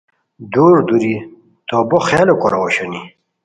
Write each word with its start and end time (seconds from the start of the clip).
دُوری 0.51 0.81
دی 1.01 1.15
تو 1.67 1.75
بو 1.89 1.97
خیالو 2.07 2.33
کوراؤ 2.41 2.61
اوشونی 2.63 3.01